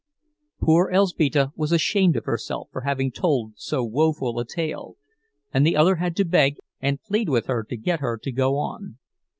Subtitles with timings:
[0.59, 4.95] Poor Elzbieta was ashamed of herself for having told so woeful a tale,
[5.53, 8.57] and the other had to beg and plead with her to get her to go
[8.57, 8.97] on.